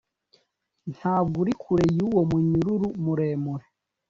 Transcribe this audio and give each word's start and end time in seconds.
ntabwo 0.95 1.35
uri 1.43 1.53
kure 1.61 1.85
yuwo 1.97 2.21
munyururu 2.29 2.87
muremure 3.03 3.65